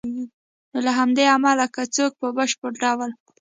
[0.71, 3.11] نو له همدې امله که څوک په بشپړ ډول